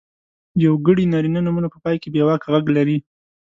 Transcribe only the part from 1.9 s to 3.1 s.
کې بېواکه غږ لري.